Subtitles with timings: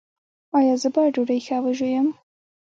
[0.57, 2.07] ایا زه باید ډوډۍ ښه وژووم؟